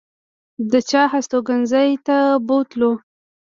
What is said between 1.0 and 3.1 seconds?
هستوګنځي ته بوتلو.